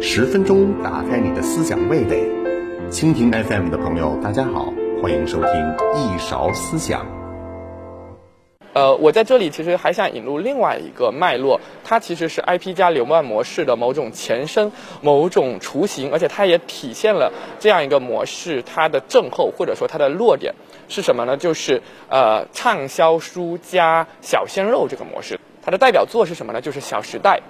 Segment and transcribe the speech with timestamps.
[0.00, 2.24] 十分钟打开你的思想味蕾，
[2.90, 4.72] 蜻蜓 FM 的朋友，大家好，
[5.02, 5.50] 欢迎收听
[5.94, 7.06] 一勺思想。
[8.72, 14.70] 呃，我在这里其实还想引入另外一个脉络，它其实是 IP 加流漫模式的某种前身、
[15.00, 20.54] 某种雏形，而且它也体现了这样一个模式它的症候或者说它的弱点
[20.88, 21.36] 是什么呢？
[21.38, 26.60] 就是呃畅销书加小鲜肉这个模式，它的代表作是什么呢？
[26.60, 27.40] 就是《小时代》，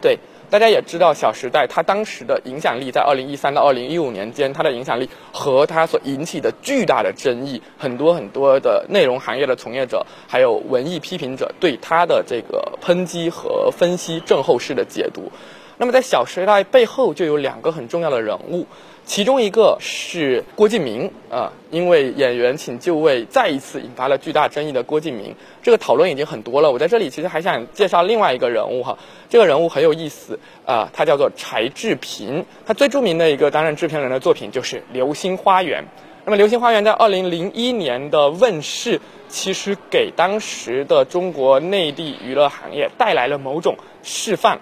[0.00, 0.18] 对。
[0.48, 15.32] 大家也知道，《小时代》它当时的影响力，在二零一三到二零一五年间，它的影响力和它所引起的巨大的争议，很多很多的内容行业的从业者，还有文艺批评者对它的这个抨击和分析，症候式的解读。
[15.78, 18.66] 那么，在《小时代》背后就有两个很重要的人物。
[19.04, 26.70] 其中一个是郭敬明啊，因为演员请就位再一次引发了巨大争议的郭敬明，这个讨论已经很多了。
[26.70, 28.96] 我在这里其实还想介绍另外一个人物哈，
[29.28, 32.46] 这个人物很有意思啊，他叫做柴智屏。
[32.64, 35.82] 他最著名的一个担任制片人的作品就是《流星花园》。
[36.24, 44.60] 那么《流星花园》在二零零一年的问世，其实给当时的中国内地娱乐行业带来了某种示范，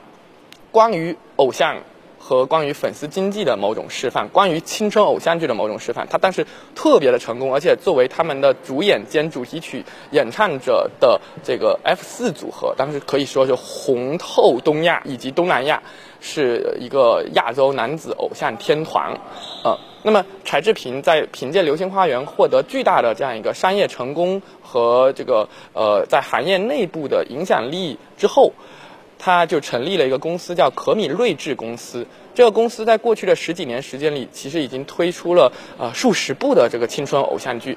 [0.72, 1.76] 关于偶像。
[2.30, 15.82] 和关于粉丝经济的某种示范，关于青春偶像剧的某种示范，他当时特别的成功，而且作为他们的主演兼主题曲演唱者的这个 F 四组合，当时可以说是红透东亚以及东南亚，
[16.20, 19.18] 是一个亚洲男子偶像天团。
[19.64, 28.52] 呃，那么柴智屏在凭借《流星花园》获得巨大的这样一个商业成功和这个呃在行业内部的影响力之后。
[29.22, 32.06] 他就成立了一个公司，叫可米睿智公司。
[32.34, 37.76] 这个公司在过去的十几年时间里，其实已经推出了呃数十部的这个青春偶像剧。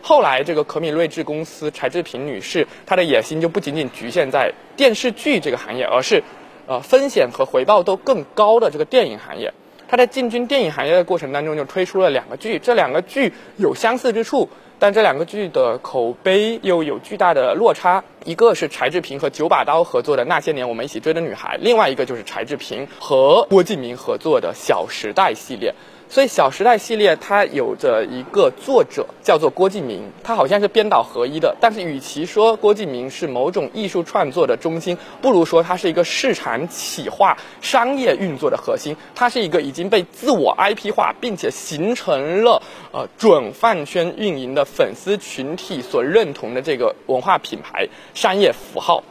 [0.00, 6.22] 后来，这个可米睿智公司柴智屏女士，她的野心就不仅仅局限在电视剧这个行业，而是
[6.68, 9.52] 呃风险和回报都更高的这个电影行业。
[9.88, 14.48] 她在进军电影行业的过程当中，就推出了两个剧，这两个剧有相似之处。
[14.78, 25.74] 但这两个剧的口碑又有巨大的落差，一个是柴智屏和九把刀合作的《那些年我们一起追的女孩》，另外一个就是柴智屏和郭敬明合作的《小时代》系列。
[26.08, 31.54] 所以《小时代》系列它有着一个作者叫做郭敬明，他好像是编导合一的。
[31.60, 38.96] 但是与其说郭敬明是某种艺术创作的中心，不如说他是一个市场企划、商业运作的核心。
[39.14, 42.62] 他是一个已经被自我 IP 化，并且形成了
[42.92, 49.02] 呃准饭圈运营的粉丝群体所认同的这个文化品牌、商业符号。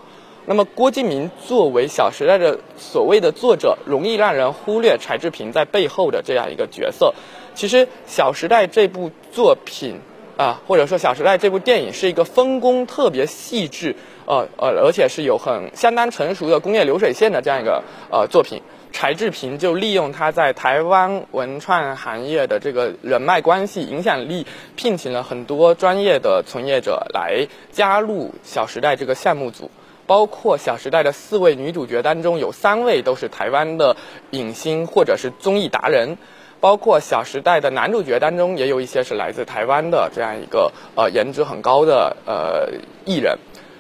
[0.48, 7.16] 那么，郭敬明作为《小时代》的所谓的作者，容易让人忽略柴智屏在背后的这样一个角色。
[7.56, 10.00] 其实，《小时代》这部作品
[10.38, 13.96] 啊，或者说《小时代》这部电影，是一个分工特别细致，
[14.28, 18.62] 呃呃，而且是有很相当成熟的工业流水线的这样一个呃作品。
[18.92, 24.46] 柴智屏就利用他在台湾文创行业的这个人脉关系、影响力，
[24.78, 29.72] 聘请了很多专业的从业者来加入《小时代》这个项目组。
[30.08, 33.96] 包括《小时代》的四位女主角当中，有三位都是台湾的
[34.32, 36.18] 影星或者是综艺达人；
[36.60, 42.70] 包括《小时代》的男主角当中，也有一些是来自台湾的这样一个呃颜值很高的呃
[43.06, 43.38] 艺人。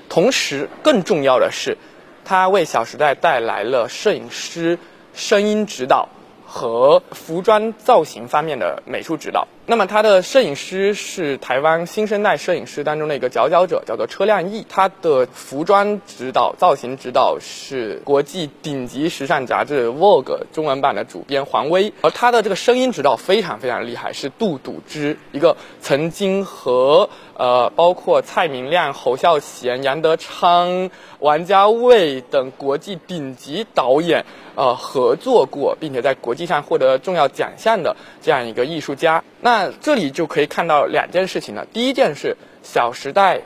[0.09, 1.77] 同时，更重要的是，
[2.23, 4.79] 他为《小时代》带来了摄影师、
[5.13, 6.09] 声音指导。
[6.47, 9.47] 和服装造型方面的美术指导。
[9.67, 14.63] 那么他的摄影师是台湾新生代摄影师当中的一个佼佼者，叫做车亮毅。
[14.69, 21.91] 他的服装指导、造型指导是国际顶级时尚杂志《Vogue》中文版的主编黄威。
[22.01, 34.25] 而他的这个声音指导非常非常厉害，是杜笃之，一个曾经和呃包括蔡明亮、侯孝贤、杨德昌、王家卫等国际顶级导演。
[34.57, 41.67] 呃，合作过，并且在国际上获得重要奖项的这样一个艺术家，那这里就可以看到两件事情了。
[41.71, 42.35] 第一件事
[42.67, 43.37] 《小时代》，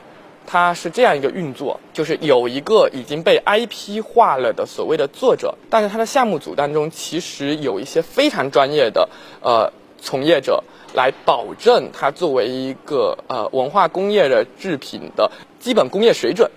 [0.46, 9.10] 它是这样一个运作，就是有一个已经被 IP 化了的所谓的作者，但是他的项目组当中其实有一些非常专业的
[9.42, 10.64] 呃从业者
[10.94, 16.50] 来保证它作为一个呃文化工业的制品的基本工业水准。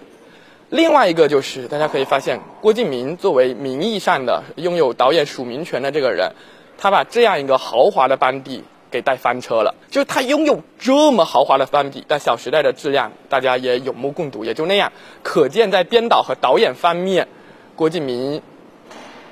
[0.69, 6.31] 另外一个就是，大家可以发现，郭敬明作为名义上的拥有导演署名权的这个人，
[6.77, 8.63] 他把这样一个豪华的班底
[8.93, 9.73] 给带翻车了。
[9.89, 14.91] 就是他拥有这么豪华的翻底，但《小时代》的质量大家也有目共睹，也就那样。
[15.23, 17.27] 可见在编导和导演方面，
[17.75, 18.43] 郭敬明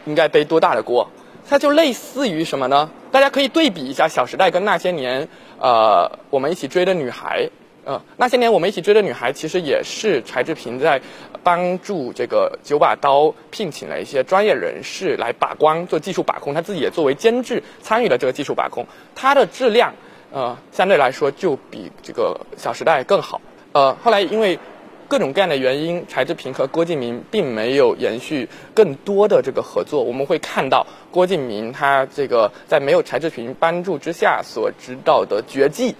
[0.05, 1.07] 应该背多大的锅？
[1.47, 2.89] 它就类似于什么呢？
[3.11, 5.27] 大家可以对比一下《小时代》跟那些年，
[5.59, 7.49] 呃，我们一起追的女孩。
[7.83, 11.01] 呃，那些年我们一起追的女孩，其实也是柴智屏在
[11.43, 18.85] 帮助这个九把刀聘请了一些专业人士来把关做技术把控，他自己也作为监制参与了这个技术把控，
[19.15, 19.91] 它的质量
[20.31, 23.41] 呃相对来说就比这个《小时代》更好。
[23.71, 24.59] 呃，后来因为
[25.07, 30.03] 各种各样的原因，柴智屏和郭敬明并没有延续更多的这个合作。
[30.03, 35.91] 我们会看到郭敬明他这个在没有柴智屏帮助之下所指导的《绝技》。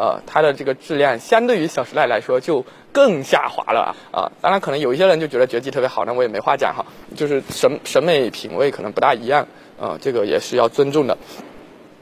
[0.00, 4.32] 呃，它的这个质量相对于《小时代》来说就更下滑了啊！
[4.40, 6.86] 当然，可能有一些人就觉得《绝技》特别好，那我也没话讲哈。
[7.14, 9.46] 就是审审美品味可能不大一样，
[9.78, 11.18] 呃，这个也是要尊重的。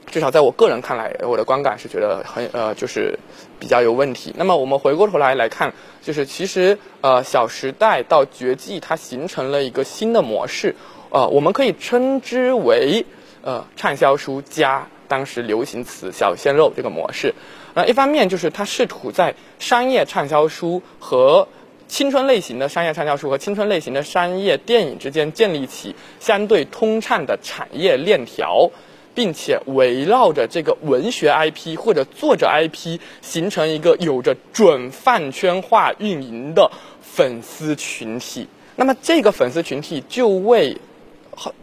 [0.06, 3.18] 至少在我个人看来，我的观感是觉得很呃，就是
[3.58, 4.32] 比较有问题。
[4.38, 10.76] 那么我们回过头来来看，就是其实呃，《小时代》到《绝技》它形成了一个新的模式，
[11.10, 13.04] 呃，我们可以称之为
[13.42, 17.34] 呃畅销书加当时流行词“小鲜肉”这个模式。
[17.78, 21.46] 那一方面就是他试图在商业畅销书和
[21.86, 28.68] 青春类型的商业畅销书和青春类型的商业电影之间建立起相对通畅的产业链条，
[29.14, 38.48] 并且围绕着这个文学 IP 或者作者 IP 形成一个有着准饭圈化运营的粉丝群体。
[38.74, 40.76] 那么这个粉丝群体就为。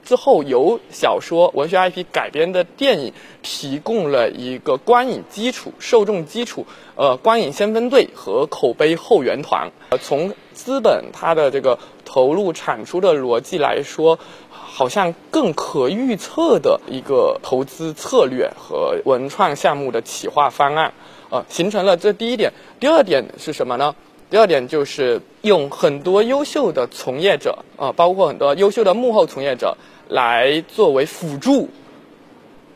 [0.04, 9.72] 之后由小说、文学 IP 改编的电影提供了一个观影基础、受众基础，呃，观影先锋队和口碑后援团。
[9.90, 14.20] 呃，从资本它的这个投入产出的逻辑来说，
[14.50, 20.94] 好像更可预测的一个投资策略和文创项目的企划方案，
[21.30, 22.54] 呃，形成了这第一点。
[22.80, 23.96] 第二点是什么呢？
[24.30, 29.78] 第二点就是用很多优秀的从业者啊，包括很多优秀的幕后从业者
[30.10, 31.70] 来作为辅助，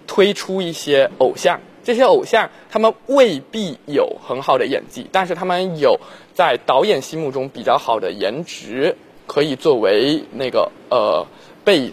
[0.05, 1.59] 推出一些偶像。
[1.83, 5.99] 这些偶像他们未必有很好的演技，但是他们有
[6.35, 8.95] 在导演心目中比较好的颜值，
[9.25, 11.25] 可以作为那个呃
[11.63, 11.91] 被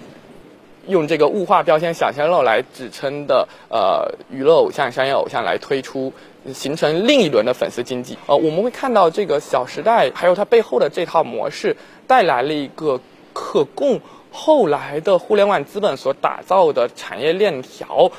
[0.89, 6.13] 用这个物化标签“小鲜肉”来指称的呃娱乐偶像、商业偶像来推出。
[6.55, 13.01] 形成另一轮的粉丝经济，呃，我们会看到这个《小时代》还有它背后的这套模式，带来了一个
[13.33, 14.01] 可供
[14.31, 18.13] 后来的互联网资本所打造的产业链条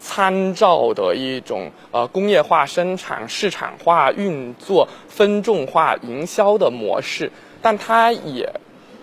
[0.00, 7.30] 参照的一种呃工业化生产、市场化运作、分众化营销的模式，
[7.60, 8.54] 但它也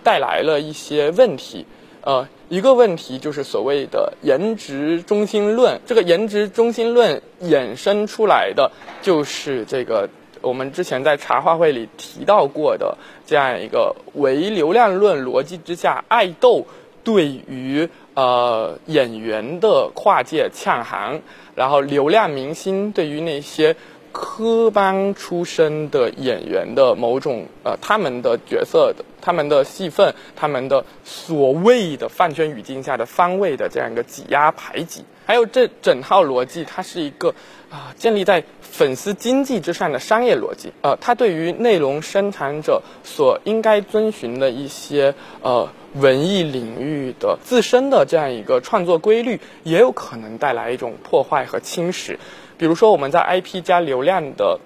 [0.02, 1.64] 带来了一些问题，
[2.04, 2.28] 呃。
[2.50, 8.70] 一个问题就是所谓的颜值中心论，这个颜值中心论衍生出来的
[9.02, 10.08] 就是这个
[10.40, 12.96] 我们之前在茶话会里提到过的
[13.26, 16.64] 这样一个唯流量论逻辑之下，爱豆
[17.02, 21.22] 对于呃演员的跨界呛行，
[21.56, 23.74] 然后流量明星对于那些。
[24.16, 37.34] 科班出身的演员的某种呃，他们的角色的、他们的戏份、他们的所谓的饭圈语境下的方位的这样一个挤压排挤，还有这整套逻辑，它是一个
[37.70, 40.72] 啊建立在粉丝经济之上的商业逻辑。
[40.82, 52.18] 呃，它对于内容生产者所应该遵循的一些呃文艺领域的自身的这样一个创作规律，也有可能带来一种破坏和侵蚀。
[52.58, 54.60] 比如说，我们在 IP 加流量的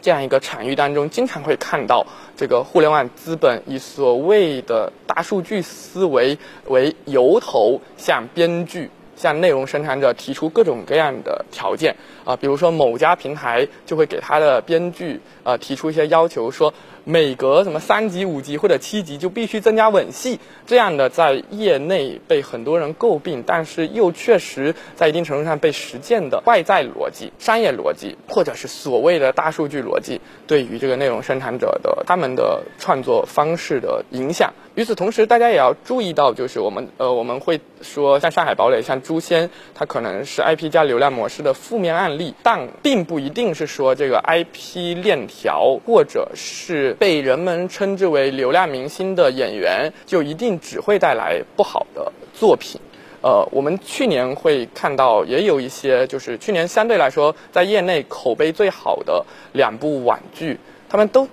[0.00, 2.06] 这样一个产域当中，经常会看到
[2.36, 12.36] 这个互联网资本以所谓的大数据思维为由头，向编剧、向内容生产者提出各种各样的条件啊。
[12.36, 16.72] 比如说，某家平台就会给他的编剧啊提出一些要求，说。
[17.08, 34.52] 每隔什么三级、五级或者七级就必须增加吻戏，这样的在业内被很多人诟病，但是又确实在一定程度上被实践的外在逻辑、商业逻辑，或者是所谓的大数据逻辑，对于这个内容生产者的他们的创作方式的影响。
[34.74, 52.80] 与此同时，大家也要注意到，就是我们呃我们会说，像上海堡垒、像诛仙，它可能是 IP 加流量模式的负面案例，但并不一定是说这个 IP 链条或者是被人们称之为流量明星的演员，就一定只会带来不好的作品。
[53.20, 61.28] 呃，我们去年会看到，也有一些就是去年相对来说在业内口碑最好的两部网剧，他们都。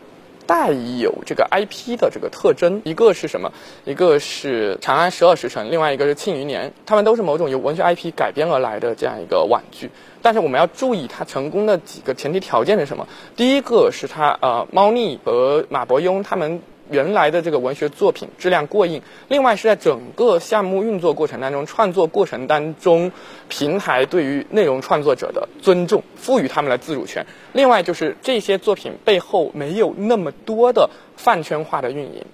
[0.47, 3.51] 带有这个 IP 的这个特征，一个是什么？
[3.85, 9.89] 一个是《长安十二时辰》，另外一个是《庆余年》，他们都是某种由文学 IP 改编而来的这样一个网剧。
[10.21, 13.07] 但是我们要注意它成功的几个前提条件是什么？
[13.35, 23.11] 第一个是它呃，猫腻和马伯庸他们原来的这个文学作品质量过硬，另外是在整个项目运作过程当中、创作过程当中，
[23.49, 27.25] 平台对于内容创作者的尊重，赋予他们的自主权。
[27.53, 32.25] 另外就是这些作品背后没有那么多的饭圈化的运营，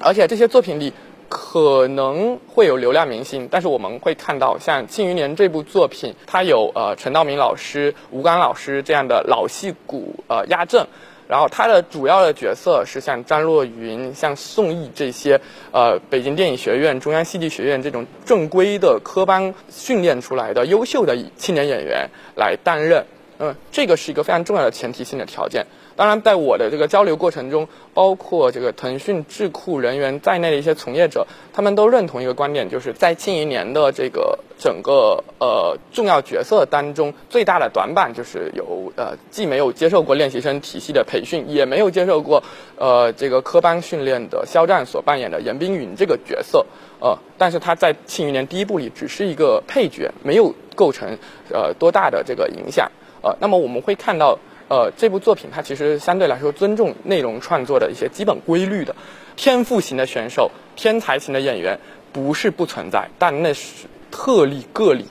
[0.00, 0.92] 而且这些作品里
[1.28, 10.86] 可能会有流量明星，但是我们会看到像《庆余年》这部作品，它有呃陈道明老师、吴刚老师这样的老戏骨呃压阵。
[11.28, 15.40] 然后他的主要的角色是像张若昀、像宋轶这些，
[15.72, 23.06] 呃，北京电影学院、中央戏剧学院这种正规的科班训练出来的优秀的青年演员来担任。
[23.38, 25.66] 嗯，这个是一个非常重要的前提性的条件。
[25.96, 42.42] 当然，在我的这个交流过程中，包括这个腾讯智库人员在内的一些从业者，他们都认同一个观点，就是在庆余年的这个整个呃重要角色当中，最大的短板就是有呃既没有接受过练习生体系的培训，也没有接受过
[42.76, 46.66] 呃这个科班训练的肖战所扮演的严冰云这个角色，
[47.00, 51.16] 呃，但是他在庆余年第一部里只是一个配角，没有构成
[51.50, 52.92] 呃多大的这个影响，
[53.26, 54.38] 呃，那么我们会看到。
[54.68, 58.96] 呃，这部作品它其实相对来说尊重内容创作的一些基本规律的，
[59.36, 61.78] 天赋型的选手、天才型的演员
[62.12, 65.04] 不是不存在，但那是特例个例。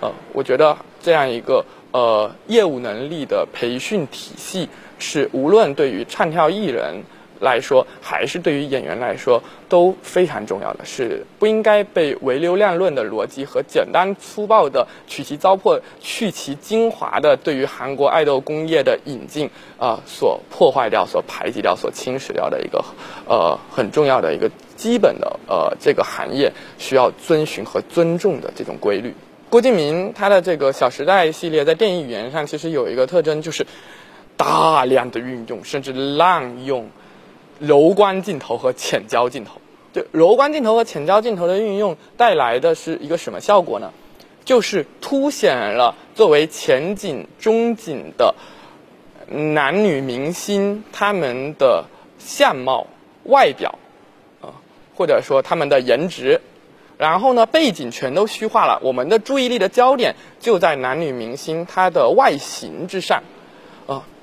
[0.00, 7.02] 呃，我觉得这样一个呃业务能力的培训体系是无论对于唱跳艺人。
[7.40, 22.84] 来说，还是对于演员来说都非常重要的，是不应该被唯流量论的逻辑和简单粗暴的取其糟粕、去其精华的对于韩国爱豆工业的引进啊所破坏掉、所排挤掉、所侵蚀掉的一个
[23.26, 29.14] 呃很重要的一个基本的呃这个行业需要遵循和尊重的这种规律。
[29.50, 33.66] 郭敬明他的这个《小时代》系列在电影语言上其实有一个特征，就是
[34.36, 36.88] 大量的运用，甚至滥用。
[37.60, 39.60] 柔光镜头和浅焦镜头，
[39.92, 43.92] 对柔光镜头和浅焦镜头的运用带来的是一个什么效果呢？
[44.44, 48.34] 就是凸显了作为前景、中景的
[49.26, 51.86] 男女明星他们的
[52.18, 52.86] 相貌、
[53.24, 53.78] 外表，
[54.42, 54.52] 啊，
[54.94, 56.42] 或者说他们的颜值，
[56.98, 63.22] 然后呢，背景全都虚化了，我们的注意力的焦点就在男女明星他的外形之上。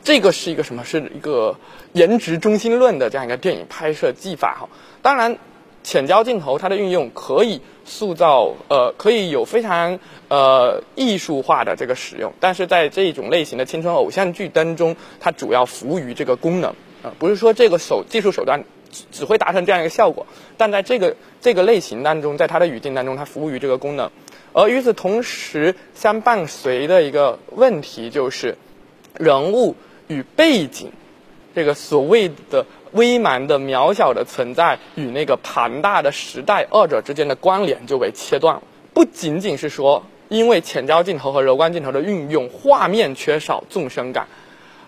[0.04, 0.84] 这个是一个什么？
[0.84, 1.58] 是一个
[1.94, 4.70] 颜值中心论的这样一个电影拍摄技法哈。
[5.02, 5.38] 当然，
[5.84, 16.72] 浅焦镜头它的运用可以塑造呃，可以有非常呃艺术化的这个使用，但是在这种类型的青春偶像剧当中，它主要服务于这个功能
[17.04, 18.64] 啊，不是说这个手技术手段
[19.12, 20.26] 只会达成这样一个效果，
[20.58, 24.10] 但在这个这个类型当中，在它的语境当中，它服务于这个功能。
[24.54, 28.58] 而与此同时，相伴随的一个问题就是
[29.18, 29.76] 人物。
[30.12, 30.92] 与背景，
[31.56, 38.62] 这个所谓的微蛮的渺小的存在与那个庞大的时代，二者之间的关联就被切断了。
[38.94, 44.28] 不仅仅是说，因为浅焦镜头和柔光镜头的运用，画面缺少纵深感，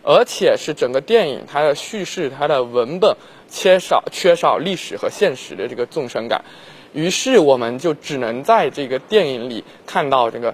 [0.03, 3.15] 而且是整个电影它的叙事、它的文本
[3.49, 6.43] 缺少缺少历史和现实的这个纵深感。
[6.91, 10.53] 于是，我们就只能在这个电影里看到这个。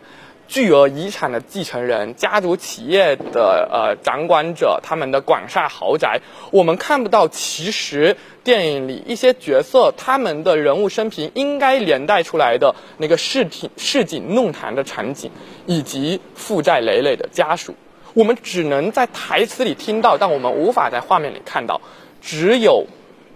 [0.50, 7.28] 巨额遗产的继承人、家族企业的呃掌管者，他们的广厦豪宅，我们看不到。
[7.28, 15.30] 其实电影里一些角色，他们的人物生平应该连带出来的那个市井市井弄堂的场景，
[15.68, 17.76] 以及负债累累的家属，
[18.16, 21.80] 我们只能在台词里听到，但我们无法在画面里看到。
[22.24, 22.88] 只有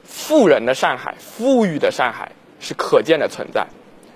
[0.03, 3.67] 富人的上海、富裕的上海是可见的存在，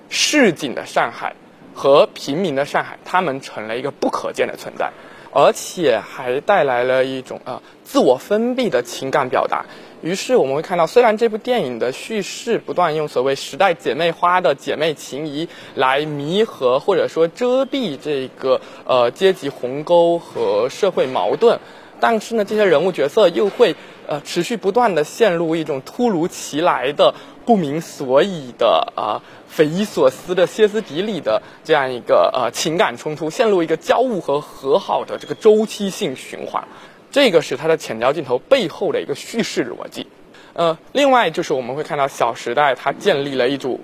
[0.10, 1.36] 市井的上海。
[1.78, 4.92] 和平民的上海，他们成了一个不可见的存在，
[5.32, 9.64] 而且还带来了一种啊自我封闭的情感表达。
[10.02, 21.60] 于是我们会看到，虽然这部电影的叙事不断用所谓时代姐妹花的姐妹情谊来弥合或者说遮蔽这个呃阶级鸿沟和社会矛盾，
[22.00, 23.76] 但是呢，这些人物角色又会
[24.08, 27.14] 呃持续不断的陷入一种突如其来的
[27.46, 29.22] 不明所以的啊。
[29.50, 36.68] 匪夷所思的歇斯底里的这样一个呃情感冲突，陷入一个交恶和和好的这个周期性循环，
[37.10, 40.06] 这个是它的浅焦镜头背后的一个叙事逻辑。
[40.54, 43.80] 呃，另外就是我们会看到《小时代》它建立了一组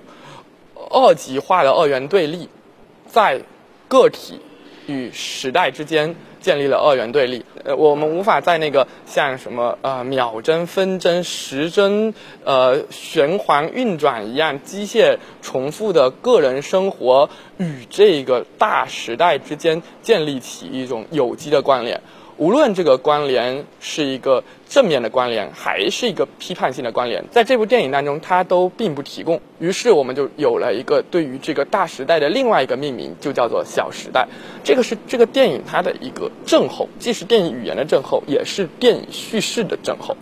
[0.90, 2.48] 二极化的二元对立，
[3.08, 3.40] 在
[3.88, 4.38] 个体
[4.86, 6.14] 与时代之间。
[6.44, 12.12] 建立了二元对立，呃，我们无法在那个像什么呃秒针、分针、时针，
[12.44, 22.02] 呃循环运转一样机械重复的个人生活与这个大时代之间建立起一种有机的关联。
[22.36, 29.40] 无论这个关联是一个正面的关联，还是一个批判性的关联，在这部电影当中，它都并不提供。
[29.60, 34.26] 于是我们就有了一个对于这个大时代的另外一个命名，就叫做小时代。
[34.64, 40.16] 这个是这个电影它的一个症候，既是电影语言的症候，也是电影叙事的症候。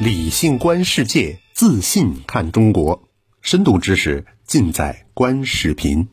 [0.00, 3.02] 理性观世界，自信看中国，
[3.42, 6.08] 深度知识尽在观视频。